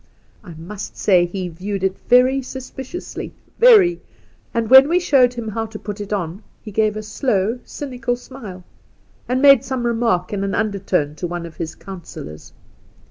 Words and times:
I 0.43 0.55
must 0.55 0.97
say 0.97 1.27
he 1.27 1.47
viewed 1.47 1.83
it 1.83 1.95
very 2.09 2.41
suspiciously— 2.41 3.33
very!— 3.67 4.01
and 4.51 4.67
when 4.67 4.89
we 4.89 4.99
showed 4.99 5.35
him 5.35 5.49
how 5.49 5.67
to 5.67 5.77
put 5.77 6.01
it 6.01 6.11
on, 6.11 6.41
he 6.59 6.71
gave 6.71 6.97
a 6.97 7.03
slow, 7.03 7.59
cynical 7.65 8.15
smilei, 8.15 8.63
and 9.29 9.43
made 9.43 9.63
some 9.63 9.85
remark 9.85 10.33
in 10.33 10.43
an 10.43 10.55
undertone 10.55 11.13
to 11.17 11.27
one 11.27 11.45
of 11.45 11.57
his 11.57 11.75
councillors. 11.75 12.51